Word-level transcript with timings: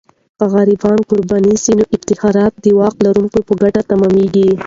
که 0.37 0.45
غریبان 0.53 0.99
قرباني 1.09 1.53
سي، 1.63 1.71
نو 1.79 1.83
افتخارات 1.95 2.53
د 2.63 2.65
واک 2.79 2.95
لرونکو 3.05 3.39
په 3.47 3.53
ګټه 3.61 3.81
تمامیږي. 3.91 4.47